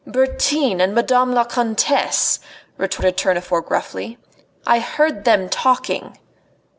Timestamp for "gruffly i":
3.67-4.79